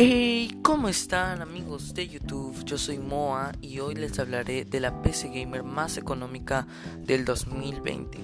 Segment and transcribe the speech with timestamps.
[0.00, 2.64] Hey, ¿cómo están amigos de YouTube?
[2.64, 6.68] Yo soy Moa y hoy les hablaré de la PC Gamer más económica
[7.00, 8.16] del 2020.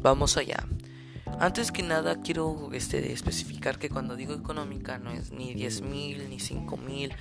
[0.00, 0.64] Vamos allá.
[1.40, 6.30] Antes que nada quiero este, especificar que cuando digo económica no es ni 10 mil,
[6.30, 7.12] ni 5 mil,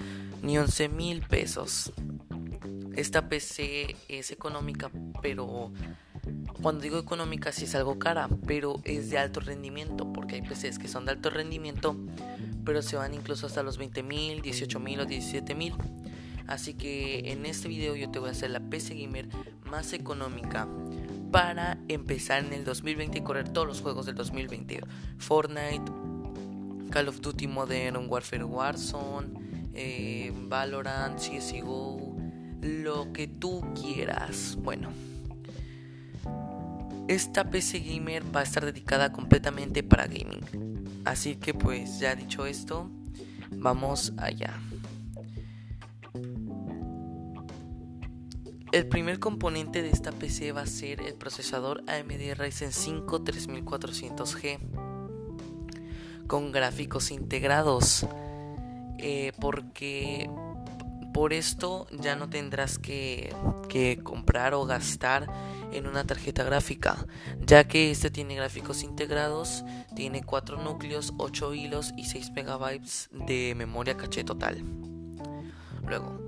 [0.43, 1.91] ni 11 mil pesos.
[2.95, 4.91] Esta PC es económica,
[5.23, 5.71] pero
[6.61, 10.78] cuando digo económica sí es algo cara, pero es de alto rendimiento, porque hay PCs
[10.78, 11.96] que son de alto rendimiento,
[12.69, 15.73] pero se van incluso hasta los 20 mil, 18 mil o 17 mil.
[16.46, 19.28] Así que en este video yo te voy a hacer la PC Gamer
[19.65, 20.68] más económica
[21.32, 24.82] para empezar en el 2020 y correr todos los juegos del 2020.
[25.18, 25.92] Fortnite,
[26.92, 29.29] Call of Duty Modern Warfare Warzone,
[29.73, 32.17] eh, Valorant, CSGO,
[32.61, 34.59] lo que tú quieras.
[34.61, 34.92] Bueno,
[37.09, 41.02] esta PC gamer va a estar dedicada completamente para gaming.
[41.05, 42.92] Así que pues ya dicho esto,
[43.52, 44.53] vamos allá.
[48.72, 54.59] El primer componente de esta PC va a ser el procesador AMD Ryzen 5 3400G
[56.28, 58.06] con gráficos integrados.
[59.00, 60.30] Eh, porque
[61.14, 63.36] por esto ya no tendrás que,
[63.68, 65.28] que comprar o gastar
[65.72, 67.06] en una tarjeta gráfica,
[67.40, 69.64] ya que este tiene gráficos integrados,
[69.96, 74.64] tiene 4 núcleos, 8 hilos y 6 megabytes de memoria caché total.
[75.88, 76.20] Luego,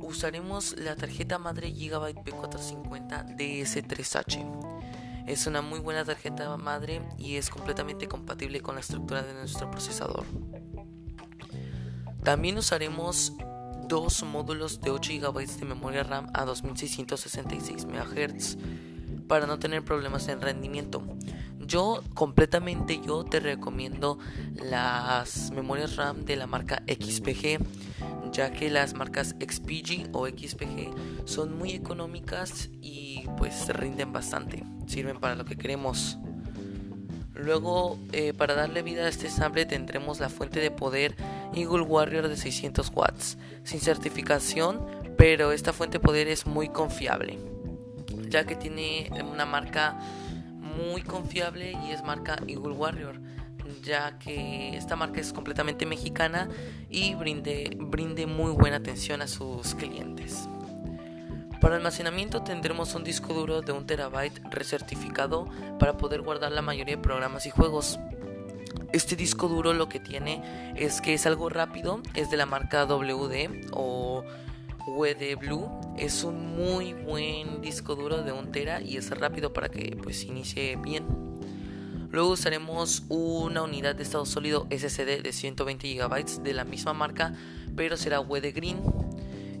[0.00, 5.24] usaremos la tarjeta madre Gigabyte P450 DS3H.
[5.26, 9.70] Es una muy buena tarjeta madre y es completamente compatible con la estructura de nuestro
[9.70, 10.24] procesador.
[12.22, 13.32] También usaremos
[13.88, 18.56] dos módulos de 8 GB de memoria RAM a 2666 MHz
[19.28, 21.02] para no tener problemas en rendimiento.
[21.66, 24.18] Yo completamente yo te recomiendo
[24.54, 27.58] las memorias RAM de la marca XPG,
[28.32, 35.18] ya que las marcas XPG o XPG son muy económicas y pues rinden bastante, sirven
[35.18, 36.18] para lo que queremos.
[37.34, 41.16] Luego, eh, para darle vida a este ensamble tendremos la fuente de poder
[41.54, 44.84] Eagle Warrior de 600 watts, sin certificación,
[45.16, 47.38] pero esta fuente de poder es muy confiable,
[48.28, 49.98] ya que tiene una marca
[50.60, 53.20] muy confiable y es marca Eagle Warrior,
[53.82, 56.48] ya que esta marca es completamente mexicana
[56.90, 60.48] y brinde, brinde muy buena atención a sus clientes.
[61.60, 65.48] Para almacenamiento tendremos un disco duro de 1 terabyte recertificado
[65.78, 67.98] para poder guardar la mayoría de programas y juegos.
[68.96, 70.40] Este disco duro lo que tiene
[70.74, 74.24] es que es algo rápido, es de la marca WD o
[74.86, 75.68] WD Blue.
[75.98, 80.24] Es un muy buen disco duro de 1 tera y es rápido para que pues
[80.24, 81.04] inicie bien.
[82.10, 87.34] Luego usaremos una unidad de estado sólido SSD de 120 GB de la misma marca,
[87.76, 88.78] pero será WD Green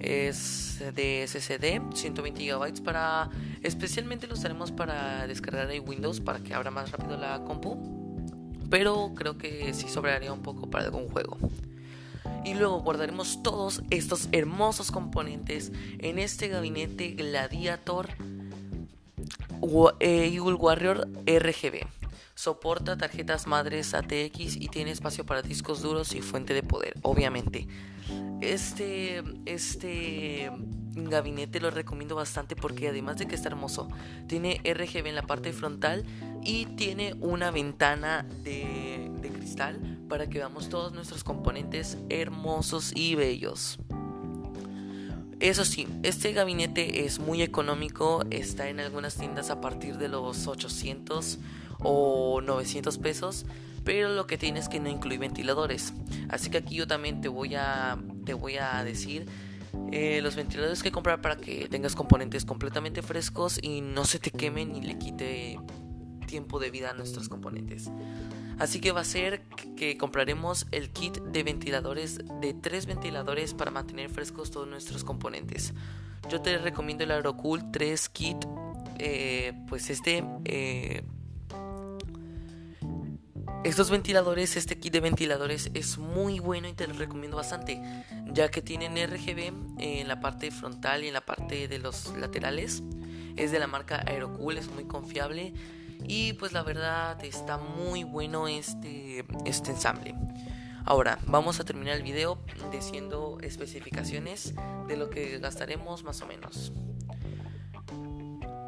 [0.00, 3.28] es de SSD 120 GB para
[3.62, 8.05] especialmente lo usaremos para descargar en Windows para que abra más rápido la compu
[8.70, 11.38] pero creo que sí sobraría un poco para algún juego.
[12.44, 18.08] Y luego guardaremos todos estos hermosos componentes en este gabinete Gladiator
[20.00, 21.86] eh, Eagle Warrior RGB
[22.36, 27.66] soporta tarjetas madres ATX y tiene espacio para discos duros y fuente de poder obviamente.
[28.40, 30.50] Este, este
[30.94, 33.88] gabinete lo recomiendo bastante porque además de que está hermoso,
[34.28, 36.04] tiene RGB en la parte frontal
[36.46, 43.78] y tiene una ventana de, cristal para que veamos todos nuestros componentes hermosos y bellos.
[45.40, 50.46] Eso sí, este gabinete es muy económico, está en algunas tiendas a partir de los
[50.46, 51.38] 800
[51.80, 53.44] o 900 pesos,
[53.84, 55.92] pero lo que tiene es que no incluye ventiladores.
[56.28, 59.26] Así que aquí yo también te voy a te voy a decir
[59.92, 64.30] eh, los ventiladores que comprar para que tengas componentes completamente frescos y no se te
[64.30, 65.58] quemen ni le quite
[66.26, 67.90] tiempo de vida a nuestros componentes.
[68.58, 69.42] Así que va a ser
[69.76, 75.74] que compraremos el kit de ventiladores de tres ventiladores para mantener frescos todos nuestros componentes.
[76.30, 78.38] Yo te recomiendo el Aerocool 3 kit,
[78.98, 81.02] eh, pues este eh,
[83.62, 87.82] estos ventiladores, este kit de ventiladores es muy bueno y te lo recomiendo bastante,
[88.32, 92.82] ya que tienen RGB en la parte frontal y en la parte de los laterales.
[93.36, 95.52] Es de la marca Aerocool, es muy confiable
[96.08, 100.14] y pues la verdad está muy bueno este, este ensamble.
[100.84, 102.38] Ahora, vamos a terminar el video
[102.70, 104.54] diciendo especificaciones
[104.86, 106.72] de lo que gastaremos más o menos.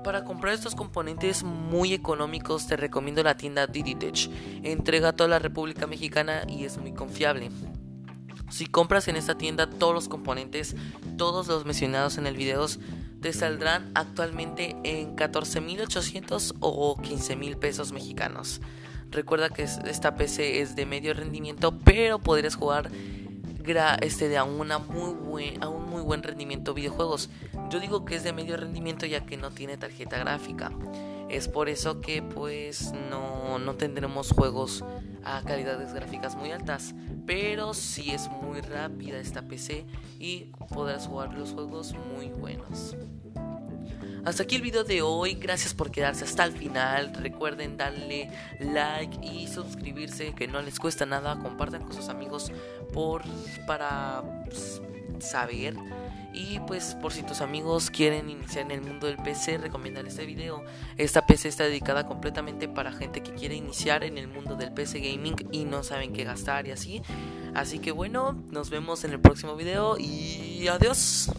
[0.03, 4.31] Para comprar estos componentes muy económicos te recomiendo la tienda Diditech.
[4.63, 7.51] Entrega a toda la República Mexicana y es muy confiable.
[8.51, 10.75] Si compras en esta tienda todos los componentes,
[11.19, 12.67] todos los mencionados en el video,
[13.21, 18.61] te saldrán actualmente en 14.800 o 15.000 pesos mexicanos.
[19.11, 22.91] Recuerda que esta PC es de medio rendimiento, pero podrías jugar
[24.01, 27.29] este, de a, una muy buen, a un muy buen rendimiento videojuegos.
[27.69, 30.73] Yo digo que es de medio rendimiento ya que no tiene tarjeta gráfica.
[31.29, 34.85] Es por eso que pues no, no tendremos juegos
[35.25, 36.95] a calidades gráficas muy altas.
[37.27, 39.85] Pero sí es muy rápida esta PC
[40.19, 42.97] y podrás jugar los juegos muy buenos.
[44.25, 49.19] Hasta aquí el video de hoy, gracias por quedarse hasta el final, recuerden darle like
[49.23, 52.53] y suscribirse que no les cuesta nada, compartan con sus amigos
[52.93, 53.23] por
[53.67, 54.83] para pues,
[55.21, 55.75] saber
[56.33, 60.27] y pues por si tus amigos quieren iniciar en el mundo del PC, recomiéndale este
[60.27, 60.63] video.
[60.97, 65.01] Esta PC está dedicada completamente para gente que quiere iniciar en el mundo del PC
[65.01, 67.03] gaming y no saben qué gastar y así.
[67.55, 71.31] Así que bueno, nos vemos en el próximo video y adiós.